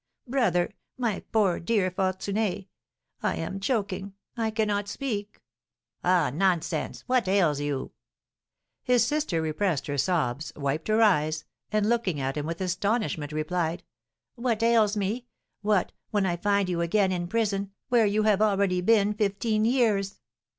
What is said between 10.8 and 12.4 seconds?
her eyes, and, looking at